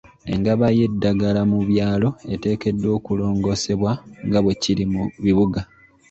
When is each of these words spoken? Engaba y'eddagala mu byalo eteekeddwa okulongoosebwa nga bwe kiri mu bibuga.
Engaba 0.33 0.65
y'eddagala 0.77 1.41
mu 1.51 1.59
byalo 1.69 2.09
eteekeddwa 2.33 2.89
okulongoosebwa 2.97 3.91
nga 4.27 4.39
bwe 4.41 4.53
kiri 4.61 4.85
mu 4.93 5.03
bibuga. 5.23 5.61